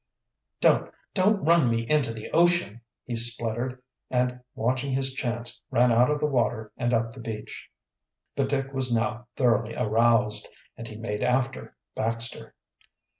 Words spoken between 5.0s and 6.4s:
chance, ran out of the